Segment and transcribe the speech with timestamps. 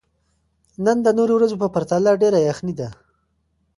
[0.85, 2.89] نن د نورو ورځو په پرتله ډېره یخني ده.